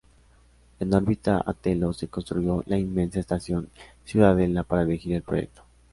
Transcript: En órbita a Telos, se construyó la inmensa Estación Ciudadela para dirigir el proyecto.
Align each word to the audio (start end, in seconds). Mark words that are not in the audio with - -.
En 0.79 0.91
órbita 0.95 1.43
a 1.45 1.53
Telos, 1.53 1.97
se 1.97 2.07
construyó 2.07 2.63
la 2.65 2.79
inmensa 2.79 3.19
Estación 3.19 3.69
Ciudadela 4.03 4.63
para 4.63 4.83
dirigir 4.83 5.13
el 5.13 5.21
proyecto. 5.21 5.61